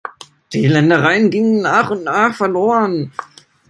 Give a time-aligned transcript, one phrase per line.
[0.53, 3.11] Die Ländereien gingen nach und nach verloren.